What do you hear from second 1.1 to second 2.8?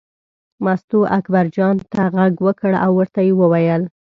اکبرجان ته غږ وکړ